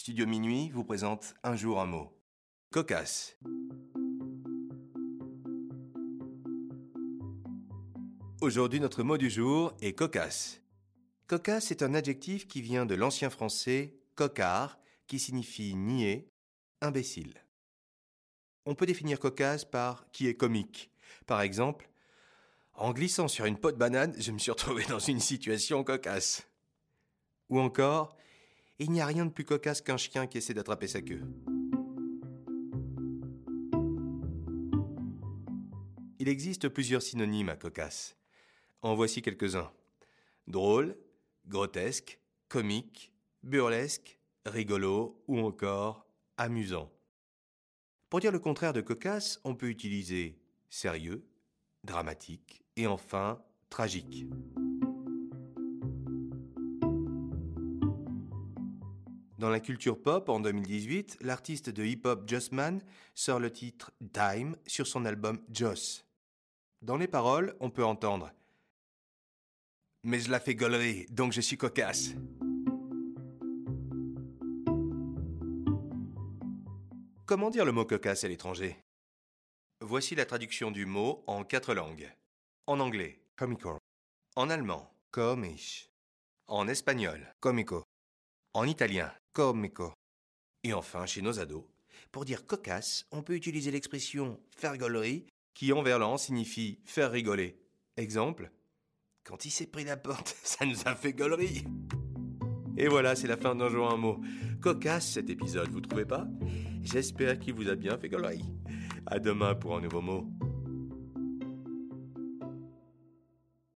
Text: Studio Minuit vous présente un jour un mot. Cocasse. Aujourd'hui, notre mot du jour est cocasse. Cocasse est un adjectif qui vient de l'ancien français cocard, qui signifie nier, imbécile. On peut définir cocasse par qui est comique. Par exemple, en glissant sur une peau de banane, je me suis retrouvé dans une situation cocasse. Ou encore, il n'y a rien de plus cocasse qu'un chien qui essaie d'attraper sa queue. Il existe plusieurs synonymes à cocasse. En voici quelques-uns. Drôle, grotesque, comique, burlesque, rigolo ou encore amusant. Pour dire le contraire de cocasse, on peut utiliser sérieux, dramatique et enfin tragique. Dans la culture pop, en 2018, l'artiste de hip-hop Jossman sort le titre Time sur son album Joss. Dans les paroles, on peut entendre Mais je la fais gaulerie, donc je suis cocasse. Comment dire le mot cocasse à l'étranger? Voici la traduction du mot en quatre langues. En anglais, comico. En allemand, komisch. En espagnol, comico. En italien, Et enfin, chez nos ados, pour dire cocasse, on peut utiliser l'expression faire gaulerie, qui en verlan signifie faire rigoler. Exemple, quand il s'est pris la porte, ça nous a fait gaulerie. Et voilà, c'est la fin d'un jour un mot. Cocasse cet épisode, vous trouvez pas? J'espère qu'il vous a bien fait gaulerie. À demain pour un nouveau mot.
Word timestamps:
Studio 0.00 0.26
Minuit 0.26 0.70
vous 0.70 0.82
présente 0.82 1.34
un 1.42 1.56
jour 1.56 1.78
un 1.78 1.84
mot. 1.84 2.10
Cocasse. 2.70 3.36
Aujourd'hui, 8.40 8.80
notre 8.80 9.02
mot 9.02 9.18
du 9.18 9.28
jour 9.28 9.74
est 9.82 9.92
cocasse. 9.92 10.62
Cocasse 11.26 11.70
est 11.70 11.82
un 11.82 11.92
adjectif 11.92 12.48
qui 12.48 12.62
vient 12.62 12.86
de 12.86 12.94
l'ancien 12.94 13.28
français 13.28 13.94
cocard, 14.14 14.78
qui 15.06 15.18
signifie 15.18 15.74
nier, 15.74 16.30
imbécile. 16.80 17.34
On 18.64 18.74
peut 18.74 18.86
définir 18.86 19.20
cocasse 19.20 19.66
par 19.66 20.10
qui 20.12 20.28
est 20.28 20.34
comique. 20.34 20.90
Par 21.26 21.42
exemple, 21.42 21.90
en 22.72 22.94
glissant 22.94 23.28
sur 23.28 23.44
une 23.44 23.58
peau 23.58 23.70
de 23.70 23.76
banane, 23.76 24.14
je 24.18 24.32
me 24.32 24.38
suis 24.38 24.50
retrouvé 24.50 24.82
dans 24.86 24.98
une 24.98 25.20
situation 25.20 25.84
cocasse. 25.84 26.48
Ou 27.50 27.60
encore, 27.60 28.16
il 28.80 28.90
n'y 28.90 29.02
a 29.02 29.06
rien 29.06 29.26
de 29.26 29.30
plus 29.30 29.44
cocasse 29.44 29.82
qu'un 29.82 29.98
chien 29.98 30.26
qui 30.26 30.38
essaie 30.38 30.54
d'attraper 30.54 30.88
sa 30.88 31.02
queue. 31.02 31.22
Il 36.18 36.28
existe 36.28 36.68
plusieurs 36.68 37.02
synonymes 37.02 37.50
à 37.50 37.56
cocasse. 37.56 38.16
En 38.82 38.94
voici 38.94 39.20
quelques-uns. 39.20 39.70
Drôle, 40.46 40.96
grotesque, 41.46 42.18
comique, 42.48 43.12
burlesque, 43.42 44.18
rigolo 44.46 45.22
ou 45.28 45.38
encore 45.38 46.06
amusant. 46.38 46.90
Pour 48.08 48.20
dire 48.20 48.32
le 48.32 48.38
contraire 48.38 48.72
de 48.72 48.80
cocasse, 48.80 49.40
on 49.44 49.54
peut 49.54 49.68
utiliser 49.68 50.38
sérieux, 50.70 51.26
dramatique 51.84 52.64
et 52.76 52.86
enfin 52.86 53.42
tragique. 53.68 54.26
Dans 59.40 59.48
la 59.48 59.60
culture 59.60 59.98
pop, 59.98 60.28
en 60.28 60.38
2018, 60.38 61.16
l'artiste 61.22 61.70
de 61.70 61.82
hip-hop 61.82 62.28
Jossman 62.28 62.82
sort 63.14 63.38
le 63.38 63.50
titre 63.50 63.90
Time 64.12 64.54
sur 64.66 64.86
son 64.86 65.06
album 65.06 65.40
Joss. 65.50 66.04
Dans 66.82 66.98
les 66.98 67.08
paroles, 67.08 67.56
on 67.58 67.70
peut 67.70 67.82
entendre 67.82 68.34
Mais 70.04 70.20
je 70.20 70.30
la 70.30 70.40
fais 70.40 70.54
gaulerie, 70.54 71.06
donc 71.08 71.32
je 71.32 71.40
suis 71.40 71.56
cocasse. 71.56 72.10
Comment 77.24 77.48
dire 77.48 77.64
le 77.64 77.72
mot 77.72 77.86
cocasse 77.86 78.24
à 78.24 78.28
l'étranger? 78.28 78.76
Voici 79.80 80.14
la 80.14 80.26
traduction 80.26 80.70
du 80.70 80.84
mot 80.84 81.24
en 81.26 81.44
quatre 81.44 81.72
langues. 81.72 82.12
En 82.66 82.78
anglais, 82.78 83.22
comico. 83.36 83.78
En 84.36 84.50
allemand, 84.50 84.92
komisch. 85.10 85.88
En 86.46 86.68
espagnol, 86.68 87.34
comico. 87.40 87.84
En 88.52 88.64
italien, 88.64 89.10
Et 90.62 90.72
enfin, 90.72 91.06
chez 91.06 91.22
nos 91.22 91.38
ados, 91.38 91.64
pour 92.12 92.24
dire 92.24 92.46
cocasse, 92.46 93.06
on 93.10 93.22
peut 93.22 93.34
utiliser 93.34 93.70
l'expression 93.70 94.38
faire 94.50 94.76
gaulerie, 94.76 95.26
qui 95.54 95.72
en 95.72 95.82
verlan 95.82 96.16
signifie 96.16 96.80
faire 96.84 97.10
rigoler. 97.10 97.58
Exemple, 97.96 98.50
quand 99.24 99.44
il 99.44 99.50
s'est 99.50 99.66
pris 99.66 99.84
la 99.84 99.96
porte, 99.96 100.36
ça 100.42 100.66
nous 100.66 100.76
a 100.86 100.94
fait 100.94 101.12
gaulerie. 101.12 101.64
Et 102.76 102.88
voilà, 102.88 103.14
c'est 103.14 103.26
la 103.26 103.36
fin 103.36 103.54
d'un 103.54 103.68
jour 103.68 103.90
un 103.90 103.96
mot. 103.96 104.20
Cocasse 104.60 105.12
cet 105.12 105.30
épisode, 105.30 105.70
vous 105.70 105.80
trouvez 105.80 106.06
pas? 106.06 106.26
J'espère 106.82 107.38
qu'il 107.38 107.54
vous 107.54 107.68
a 107.68 107.74
bien 107.74 107.98
fait 107.98 108.08
gaulerie. 108.08 108.44
À 109.06 109.18
demain 109.18 109.54
pour 109.54 109.76
un 109.76 109.80
nouveau 109.80 110.00
mot. 110.00 110.30